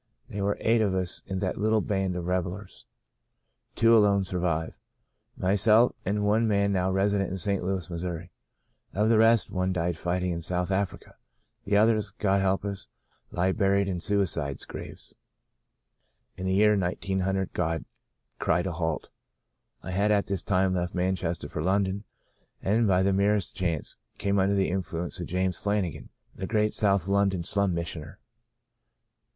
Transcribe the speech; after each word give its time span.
There 0.29 0.43
were 0.43 0.57
eight 0.61 0.81
of 0.81 0.95
us 0.95 1.21
in 1.27 1.37
that 1.45 1.59
little 1.59 1.79
band 1.79 2.15
of 2.15 2.25
revellers. 2.25 2.87
Two 3.75 3.95
alone 3.95 4.23
survive— 4.23 4.79
my 5.45 5.53
self, 5.55 5.91
and 6.03 6.23
one 6.25 6.47
man 6.47 6.73
now 6.73 6.91
resident 6.91 7.29
in 7.29 7.37
St. 7.37 7.61
Louis, 7.61 7.87
Mo. 7.87 8.23
Of 8.95 9.09
the 9.09 9.19
rest, 9.19 9.51
one 9.51 9.71
died 9.71 9.95
fighting 9.95 10.31
in 10.31 10.41
South 10.41 10.71
Africa; 10.71 11.17
the 11.65 11.77
others— 11.77 12.09
God 12.17 12.41
help 12.41 12.65
us 12.65 12.87
I— 13.31 13.35
lie 13.37 13.51
buried 13.51 13.87
in 13.87 13.99
suicides' 13.99 14.65
graves 14.65 15.13
I 16.35 16.41
In 16.41 16.45
the 16.47 16.55
year 16.55 16.75
1900 16.75 17.53
God 17.53 17.85
cried 18.39 18.65
a 18.65 18.71
halt. 18.71 19.11
I 19.83 19.91
had 19.91 20.09
at 20.11 20.25
this 20.25 20.41
time 20.41 20.73
left 20.73 20.95
Manchester 20.95 21.47
for 21.47 21.61
London, 21.63 22.05
and 22.63 22.87
by 22.87 23.03
the 23.03 23.13
merest 23.13 23.55
chance 23.55 23.97
came 24.17 24.39
under 24.39 24.55
the 24.55 24.71
influ 24.71 25.03
ence 25.03 25.19
of 25.19 25.27
James 25.27 25.59
Flanagan, 25.59 26.09
the 26.33 26.47
great 26.47 26.73
South 26.73 27.07
London 27.07 27.43
slum 27.43 27.75
missioner. 27.75 28.17